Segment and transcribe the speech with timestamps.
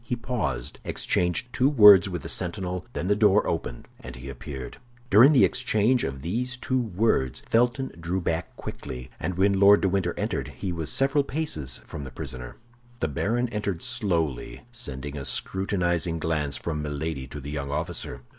[0.03, 4.77] He paused, exchanged two words with the sentinel; then the door opened, and he appeared.
[5.11, 9.89] During the exchange of these two words Felton drew back quickly, and when Lord de
[9.89, 12.55] Winter entered, he was several paces from the prisoner.
[12.99, 18.21] The baron entered slowly, sending a scrutinizing glance from Milady to the young officer.